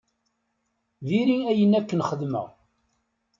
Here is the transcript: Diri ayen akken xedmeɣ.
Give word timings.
Diri 1.07 1.37
ayen 1.51 1.77
akken 1.79 2.05
xedmeɣ. 2.09 2.47